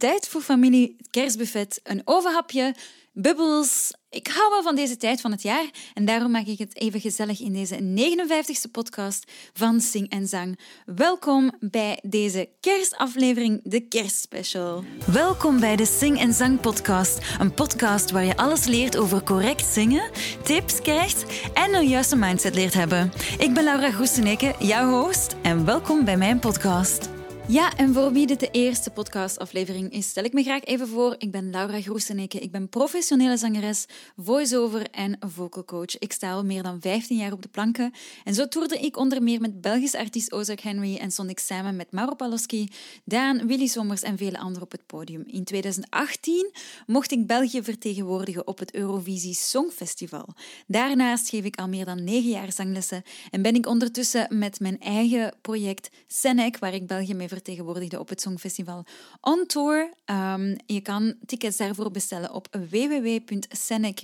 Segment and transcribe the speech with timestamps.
[0.00, 2.74] Tijd voor familie, kerstbuffet, een ovenhapje,
[3.12, 3.94] bubbels.
[4.10, 7.00] Ik hou wel van deze tijd van het jaar en daarom maak ik het even
[7.00, 10.58] gezellig in deze 59ste podcast van Sing en Zang.
[10.84, 14.84] Welkom bij deze kerstaflevering, de kerstspecial.
[15.06, 19.66] Welkom bij de Sing en Zang podcast, een podcast waar je alles leert over correct
[19.66, 20.10] zingen,
[20.42, 21.24] tips krijgt
[21.54, 23.12] en een juiste mindset leert hebben.
[23.38, 27.19] Ik ben Laura Groeseneke, jouw host en welkom bij mijn podcast.
[27.50, 31.14] Ja, en voor wie dit de eerste podcastaflevering is, stel ik me graag even voor.
[31.18, 32.38] Ik ben Laura Groeseneke.
[32.38, 33.86] Ik ben professionele zangeres,
[34.16, 35.98] voice-over en vocal coach.
[35.98, 37.92] Ik sta al meer dan 15 jaar op de planken.
[38.24, 41.76] En zo toerde ik onder meer met Belgisch artiest Ozak Henry en stond ik samen
[41.76, 42.68] met Maro Paloski,
[43.04, 45.24] Daan, Willy Sommers en vele anderen op het podium.
[45.26, 46.50] In 2018
[46.86, 50.28] mocht ik België vertegenwoordigen op het Eurovisie Songfestival.
[50.66, 54.80] Daarnaast geef ik al meer dan 9 jaar zanglessen en ben ik ondertussen met mijn
[54.80, 58.84] eigen project Senec, waar ik België mee vertegenwoordigde op het Songfestival
[59.20, 59.92] on tour.
[60.06, 63.98] Um, je kan tickets daarvoor bestellen op www.senec.be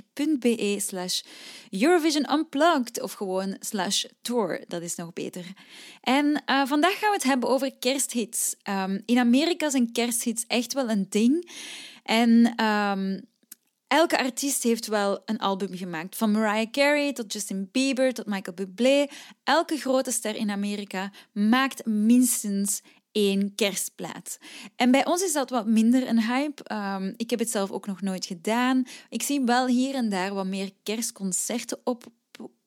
[0.80, 1.22] slash
[1.70, 4.64] Eurovision Unplugged of gewoon slash tour.
[4.68, 5.44] Dat is nog beter.
[6.00, 8.54] En uh, vandaag gaan we het hebben over kersthits.
[8.68, 11.50] Um, in Amerika zijn kersthits echt wel een ding.
[12.02, 12.64] En...
[12.64, 13.20] Um,
[13.88, 16.16] Elke artiest heeft wel een album gemaakt.
[16.16, 19.06] Van Mariah Carey tot Justin Bieber tot Michael Bublé.
[19.44, 22.82] Elke grote ster in Amerika maakt minstens
[23.16, 24.38] één kerstplaat.
[24.76, 26.72] En bij ons is dat wat minder een hype.
[26.72, 28.84] Um, ik heb het zelf ook nog nooit gedaan.
[29.08, 32.04] Ik zie wel hier en daar wat meer kerstconcerten op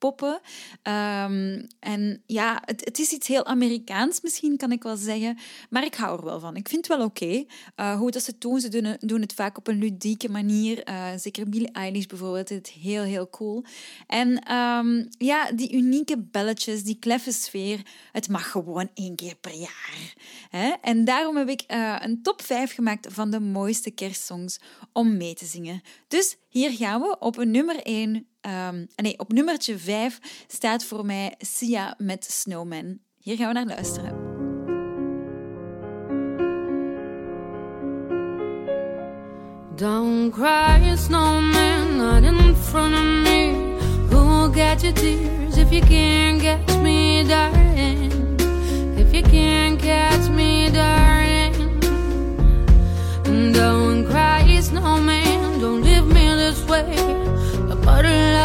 [0.00, 0.40] poppen.
[0.82, 5.38] Um, en ja, het, het, is iets heel Amerikaans misschien, kan ik wel zeggen.
[5.70, 6.56] Maar ik hou er wel van.
[6.56, 7.24] Ik vind het wel oké.
[7.24, 7.46] Okay.
[7.76, 10.88] Uh, hoe dat ze het doen, ze doen, doen, het vaak op een ludieke manier.
[10.88, 13.64] Uh, zeker Billie Eilish bijvoorbeeld, het heel, heel cool.
[14.06, 19.54] En um, ja, die unieke belletjes, die kleffe sfeer, het mag gewoon één keer per
[19.54, 20.14] jaar.
[20.50, 20.72] Hè?
[20.80, 24.60] En daarom heb ik uh, een top 5 gemaakt van de mooiste kerstsongs
[24.92, 25.82] om mee te zingen.
[26.08, 29.89] Dus hier gaan we op nummer 1 Um, nee, op nummertje 5
[30.46, 32.98] staat voor mij Sia met Snowman.
[33.18, 34.28] Hier gaan we naar luisteren.
[39.76, 43.76] Don't cry, snowman, not in front of me.
[44.10, 48.12] Who'll get your tears if you can't catch me, darling?
[48.96, 51.80] If you can't catch me, darling.
[53.52, 57.10] Don't cry, snowman, don't leave me this way.
[57.84, 58.39] Bottle of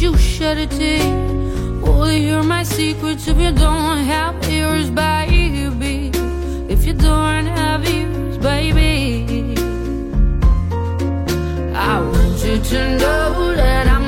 [0.00, 1.04] you shed a tear.
[1.82, 6.10] Will you hear my secrets if you don't have ears, baby?
[6.72, 9.54] If you don't have ears, baby.
[11.74, 13.99] I want you to know that I'm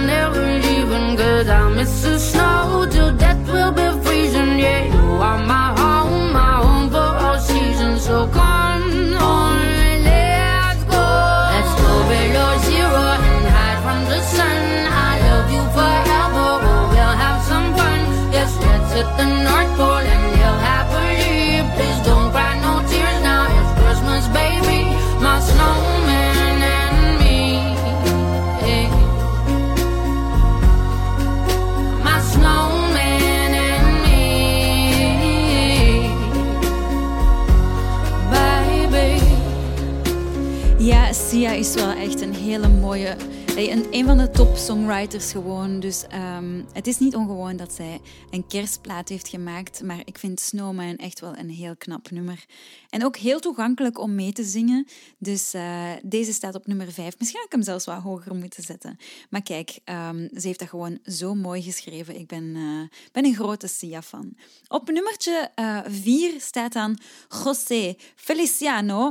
[41.33, 43.17] Sia is wel echt een hele mooie
[43.57, 45.81] een, van de top songwriters gewoon.
[45.81, 48.01] Dus ehm, het is niet ongewoon dat zij
[48.31, 49.83] een kerstplaat heeft gemaakt.
[49.83, 52.45] Maar ik vind Snowman echt wel een heel knap nummer.
[52.91, 54.87] En ook heel toegankelijk om mee te zingen.
[55.19, 57.19] Dus uh, deze staat op nummer 5.
[57.19, 58.97] Misschien had ik hem zelfs wat hoger moeten zetten.
[59.31, 62.19] Maar kijk, um, ze heeft dat gewoon zo mooi geschreven.
[62.19, 64.37] Ik ben, uh, ben een grote Sia-fan.
[64.69, 65.51] Op nummertje
[65.89, 66.99] 4 uh, staat dan
[67.45, 69.11] José Feliciano.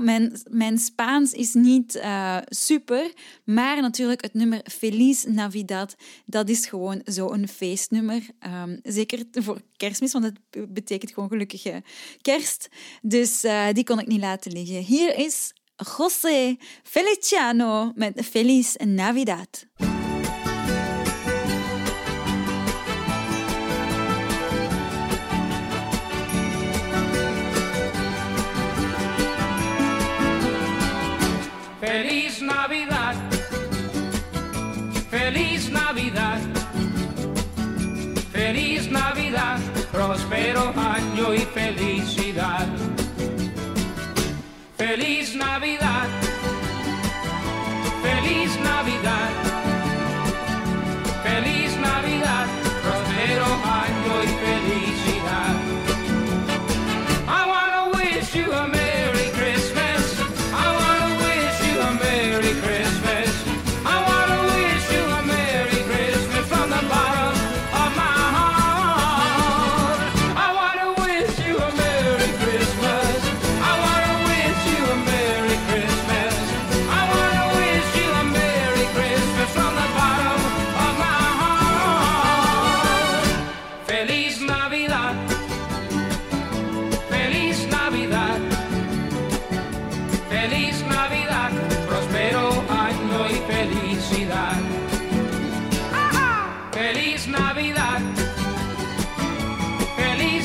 [0.50, 2.04] Mijn, Spaans is niet
[2.50, 3.12] super,
[3.44, 5.96] maar natuurlijk het nummer Feliz Navidad,
[6.26, 8.22] dat is gewoon zo'n feestnummer.
[8.64, 11.84] Um, zeker voor kerstmis, want het betekent gewoon gelukkige
[12.22, 12.70] kerst.
[13.02, 14.84] Dus uh, die kon ik niet laten liggen.
[14.84, 15.54] Hier is
[15.98, 19.66] José Feliciano met Feliz Navidad.
[40.70, 42.68] Año y felicidad.
[44.78, 46.08] Feliz Navidad,
[97.54, 97.76] Feliz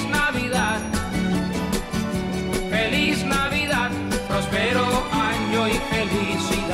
[0.08, 0.80] Navidad.
[2.68, 3.90] Feliz Navidad,
[4.28, 6.65] próspero año y felicidad.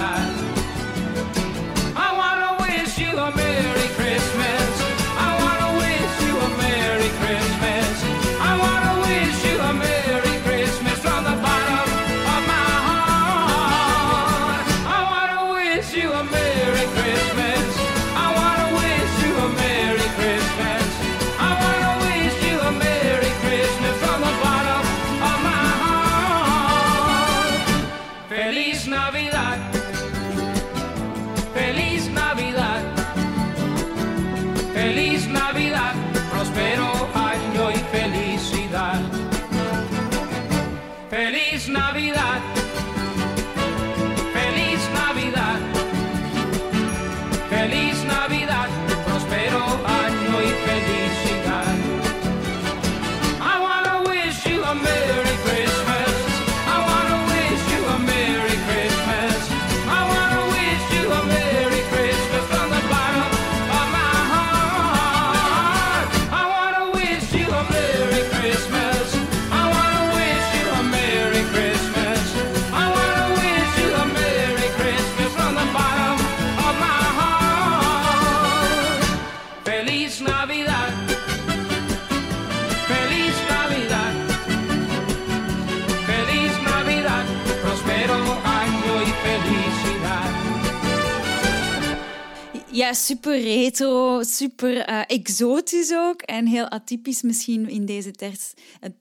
[92.72, 96.22] Ja, super retro, super uh, exotisch ook.
[96.22, 98.52] En heel atypisch misschien in deze ters,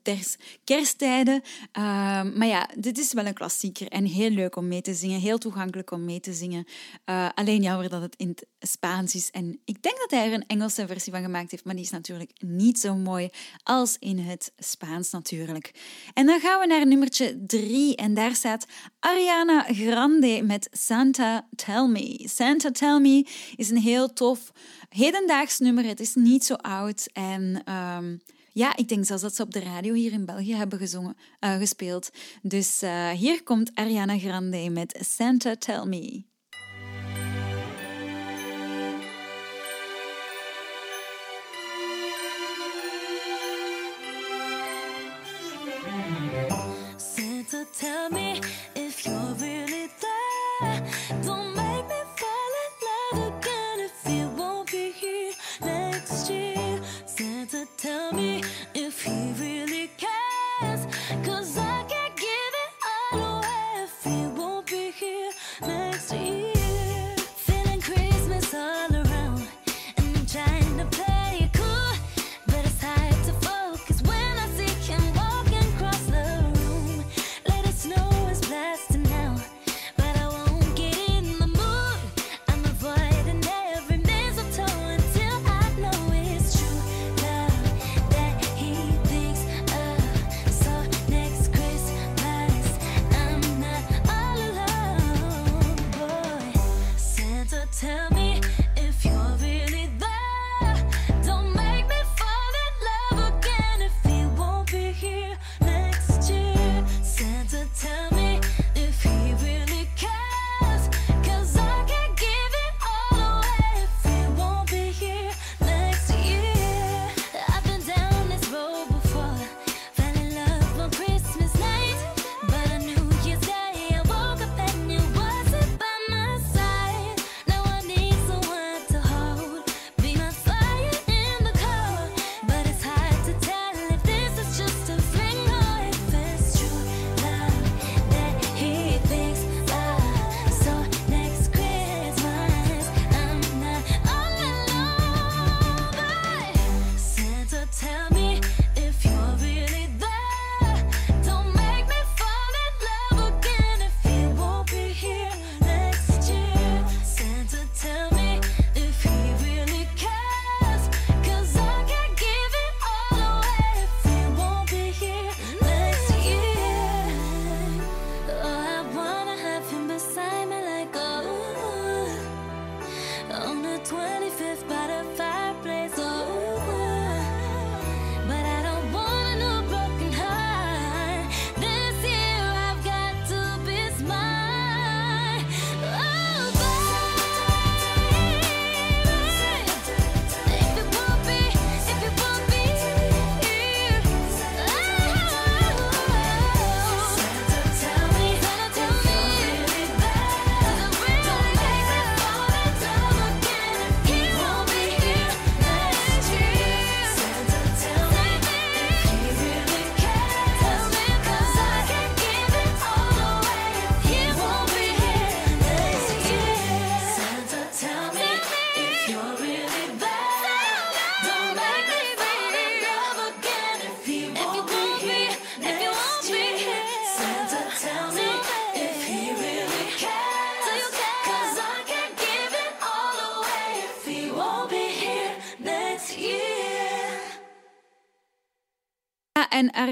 [0.02, 1.42] ters, kersttijden.
[1.78, 1.82] Uh,
[2.22, 5.20] maar ja, dit is wel een klassieker en heel leuk om mee te zingen.
[5.20, 6.64] Heel toegankelijk om mee te zingen.
[7.06, 9.30] Uh, alleen jammer dat het in het Spaans is.
[9.30, 11.90] En ik denk dat hij er een Engelse versie van gemaakt heeft, maar die is
[11.90, 13.28] natuurlijk niet zo mooi
[13.62, 15.70] als in het Spaans natuurlijk.
[16.14, 18.66] En dan gaan we naar nummertje drie en daar staat
[18.98, 22.28] Ariana Grande met Santa Tell Me.
[22.28, 23.26] Santa Tell Me
[23.62, 24.52] is een heel tof
[24.88, 25.84] hedendaags nummer.
[25.84, 27.72] Het is niet zo oud en...
[27.72, 28.20] Um,
[28.54, 31.56] ja, ik denk zelfs dat ze op de radio hier in België hebben gezongen, uh,
[31.56, 32.10] gespeeld.
[32.42, 36.31] Dus uh, hier komt Ariana Grande met Santa Tell Me.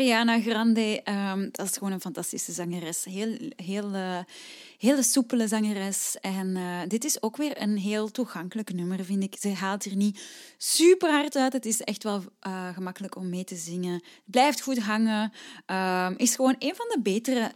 [0.00, 3.04] Ariana Grande, ehm, dat is gewoon een fantastische zangeres.
[3.04, 4.19] Heel, heel, eh,
[4.78, 6.16] hele soepele zangeres.
[6.21, 9.37] En eh, dit is ook weer een heel toegankelijk nummer, vind ik.
[9.40, 10.23] Ze haalt er niet
[10.59, 11.52] super hard uit.
[11.52, 14.02] Het is echt wel eh, gemakkelijk om mee te zingen.
[14.25, 15.33] Blijft goed hangen.
[15.66, 17.52] Ehm, is gewoon een van de betere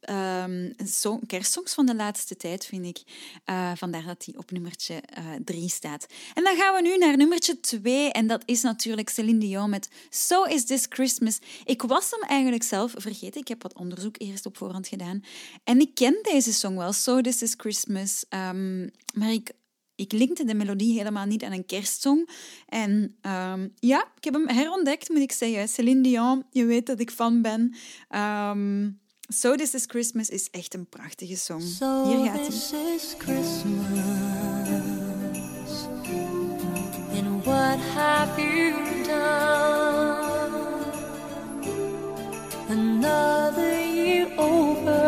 [0.00, 3.02] ehm, song- kerstsongs van de laatste tijd, vind ik.
[3.44, 5.02] Eh, vandaar dat die op nummertje
[5.44, 6.06] 3 staat.
[6.34, 8.12] En dan gaan we nu naar nummertje 2.
[8.12, 11.38] En dat is natuurlijk Celine Dion met So Is This Christmas.
[11.64, 13.40] Ik was hem eigenlijk zelf vergeten.
[13.40, 15.24] Ik heb wat onderzoek eerst op voorhand gedaan.
[15.64, 18.24] En ik ken deze song wel, So This Is Christmas.
[18.28, 19.50] Ehm, maar ik
[20.00, 22.28] ik linkte de melodie helemaal niet aan een kerstsong.
[22.66, 25.68] En ehm, ja, ik heb hem herontdekt, moet ik zeggen.
[25.68, 27.74] Celine Dion, je weet dat ik fan ben.
[28.08, 28.88] Ehm
[29.30, 31.60] so This Is Christmas is echt een prachtige song.
[31.62, 33.68] So Hier gaat this is Christmas,
[37.12, 38.74] and what have you
[39.06, 40.18] done?
[42.68, 45.02] Another year over,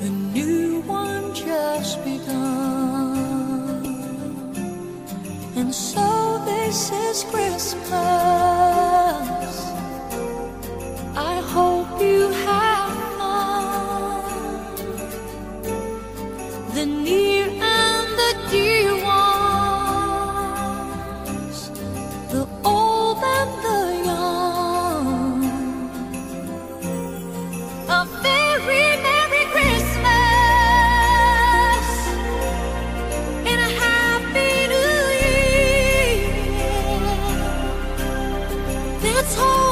[0.00, 3.16] a new one just begun,
[5.56, 7.35] and so this is Christmas.
[39.28, 39.65] 从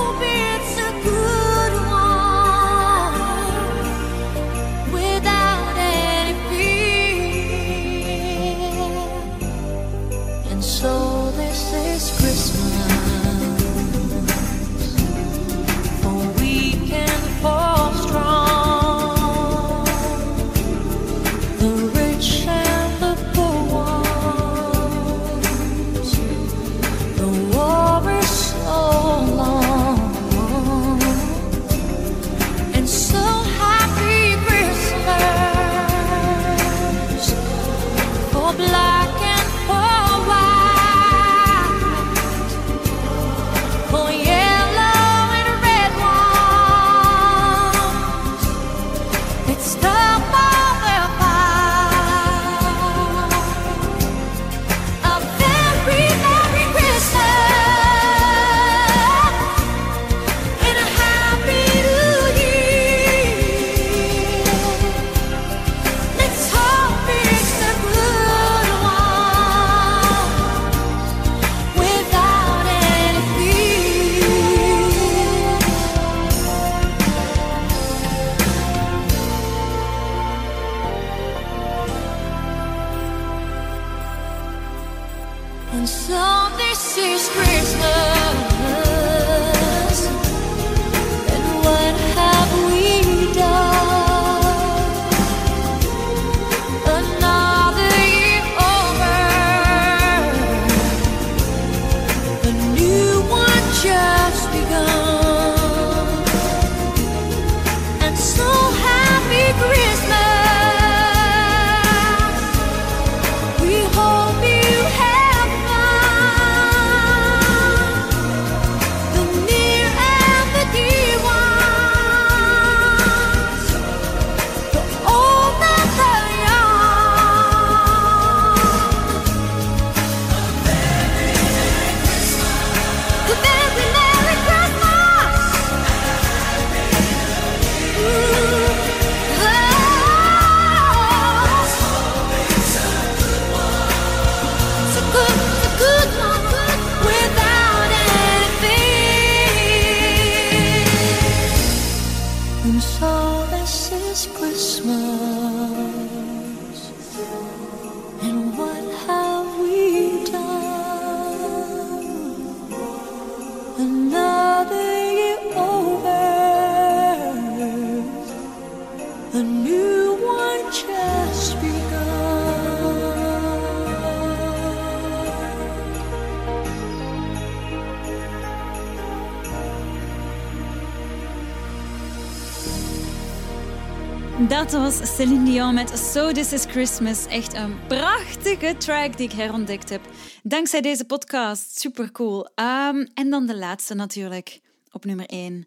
[184.39, 187.27] Dat was Celine Dion met So This Is Christmas.
[187.27, 190.01] Echt een prachtige track die ik herontdekt heb.
[190.43, 191.81] Dankzij deze podcast.
[191.81, 192.49] Super cool.
[192.55, 194.61] Ehm, en dan de laatste natuurlijk.
[194.93, 195.67] Op nummer 1.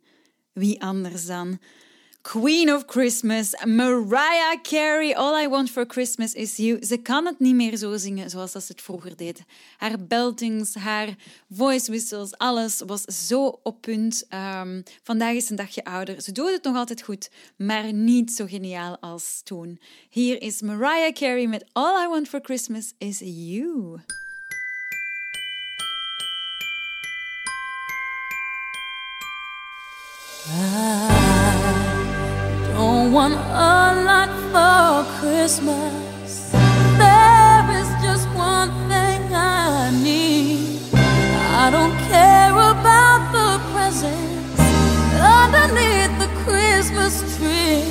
[0.53, 1.59] Wie anders dan?
[2.27, 5.13] Queen of Christmas, Mariah Carey.
[5.13, 6.85] All I Want for Christmas is You.
[6.85, 9.43] Ze kan het niet meer zo zingen zoals ze het vroeger deed.
[9.77, 11.15] Haar beltings, haar
[11.51, 14.25] voice whistles, alles was zo op punt.
[14.29, 16.21] Ehm, vandaag is een dagje ouder.
[16.21, 19.79] Ze doet het nog altijd goed, maar niet zo geniaal als toen.
[20.09, 23.99] Hier is Mariah Carey met All I Want for Christmas is You.
[30.47, 31.16] Don't
[33.11, 36.51] want a lot for Christmas.
[36.97, 40.79] There is just one thing I need.
[40.93, 44.59] I don't care about the presents
[45.39, 47.85] underneath the Christmas tree.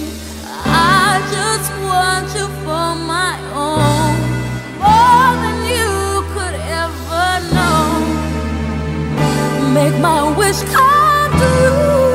[0.66, 4.16] I just want you for my own,
[4.84, 7.86] more than you could ever know
[9.72, 12.05] make my wish come true.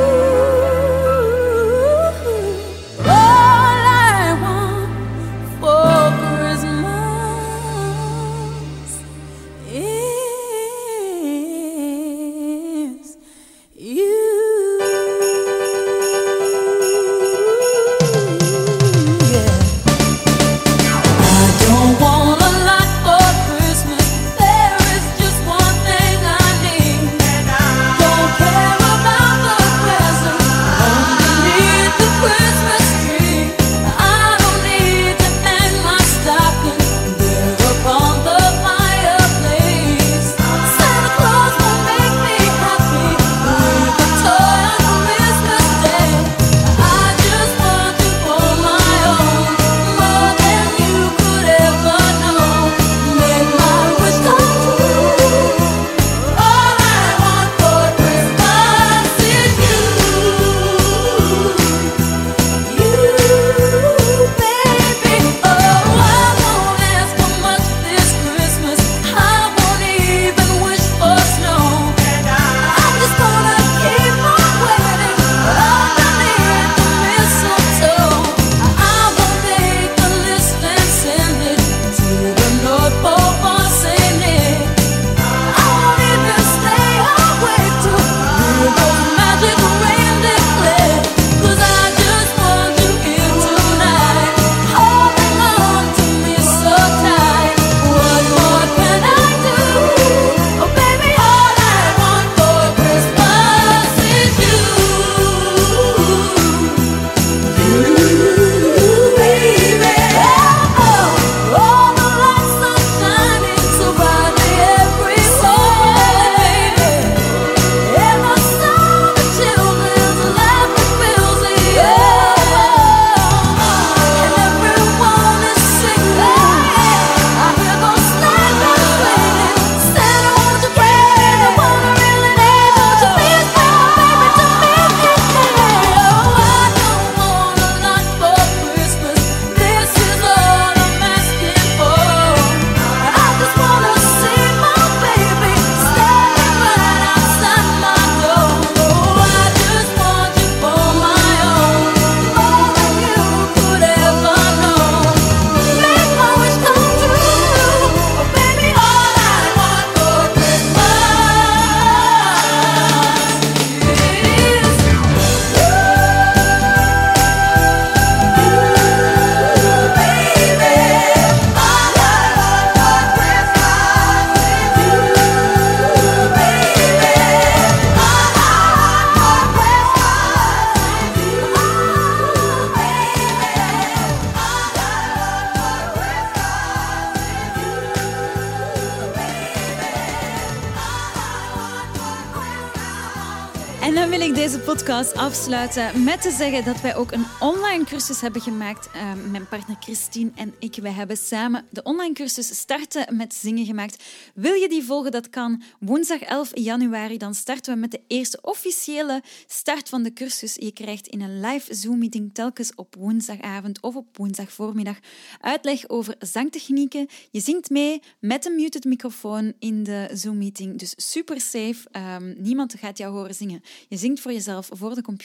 [195.32, 198.90] Afsluiten met te zeggen dat wij ook een online cursus hebben gemaakt.
[198.92, 203.66] Eh, mijn partner Christine en ik, wij hebben samen de online cursus Starten met Zingen
[203.66, 204.04] gemaakt.
[204.34, 205.12] Wil je die volgen?
[205.12, 207.18] Dat kan woensdag 11 januari.
[207.18, 210.56] Dan starten we met de eerste officiële start van de cursus.
[210.56, 214.98] Je krijgt in een live Zoom-meeting telkens op woensdagavond of op woensdagvoormiddag
[215.42, 217.08] uitleg over zangtechnieken.
[217.32, 220.80] Je zingt mee met een muted microfoon in de Zoom-meeting.
[220.80, 221.78] Dus super safe.
[221.92, 223.62] Ehm, niemand gaat jou horen zingen.
[223.88, 225.20] Je zingt voor jezelf voor de computer,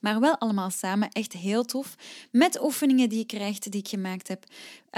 [0.00, 1.08] maar wel allemaal samen.
[1.08, 1.94] Echt heel tof.
[2.30, 4.44] Met oefeningen die je krijgt, die ik gemaakt heb.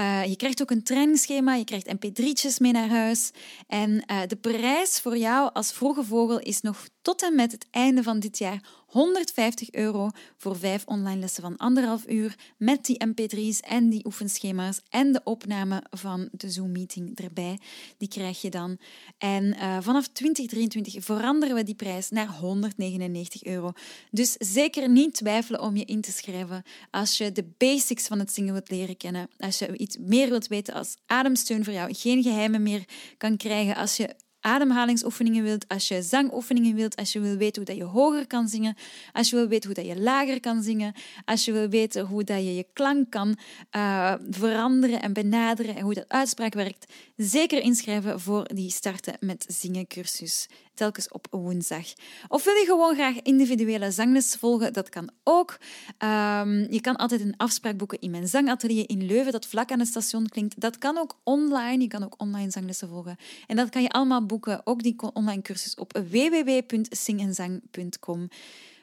[0.01, 3.31] Uh, je krijgt ook een trainingsschema, je krijgt mp3'tjes mee naar huis.
[3.67, 7.67] En uh, de prijs voor jou als vroege vogel is nog tot en met het
[7.71, 13.07] einde van dit jaar 150 euro voor vijf online lessen van anderhalf uur met die
[13.07, 17.59] mp3's en die oefenschema's en de opname van de Zoom-meeting erbij.
[17.99, 18.79] Die krijg je dan.
[19.19, 23.73] En uh, vanaf 2023 veranderen we die prijs naar 199 euro.
[24.11, 28.33] Dus zeker niet twijfelen om je in te schrijven als je de basics van het
[28.33, 29.29] zingen wilt leren kennen.
[29.39, 32.85] Als je meer wilt weten als ademsteun voor jou, geen geheimen meer
[33.17, 33.77] kan krijgen.
[33.77, 34.15] Als je
[34.47, 38.49] ademhalingsoefeningen wilt, als je zangoefeningen wilt, als je wil weten hoe dat je hoger kan
[38.49, 38.77] zingen,
[39.13, 40.95] als je wil weten hoe dat je lager kan zingen,
[41.25, 43.39] als je wil weten hoe dat je je klank kan
[43.77, 49.45] uh, veranderen en benaderen en hoe dat uitspraak werkt, zeker inschrijven voor die starten met
[49.49, 50.47] zingen cursus
[50.77, 51.87] telkens op woensdag.
[52.29, 54.73] Of wil je gewoon graag individuele zangles volgen?
[54.73, 55.59] Dat kan ook.
[55.99, 59.79] Um, je kan altijd een afspraak boeken in mijn zangatelier in Leuven, dat vlak aan
[59.79, 60.61] het station klinkt.
[60.61, 61.83] Dat kan ook online.
[61.83, 63.17] Je kan ook online zanglessen volgen.
[63.47, 68.29] En dat kan je allemaal boeken, ook die online cursus op www.zingenzang.com.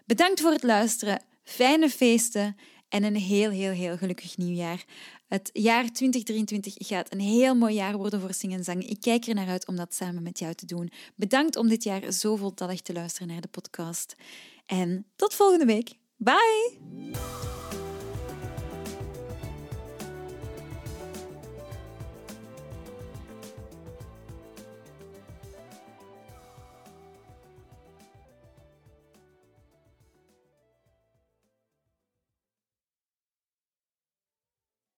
[0.06, 1.21] Bedankt voor het luisteren.
[1.43, 2.56] Fijne feesten
[2.93, 4.84] en een heel, heel, heel gelukkig nieuwjaar.
[5.27, 8.89] Het jaar 2023 gaat een heel mooi jaar worden voor Sing en Zang.
[8.89, 10.91] Ik kijk er naar uit om dat samen met jou te doen.
[11.15, 14.15] Bedankt om dit jaar zo voltallig te luisteren naar de podcast.
[14.65, 15.91] En tot volgende week.
[16.17, 16.82] Bye!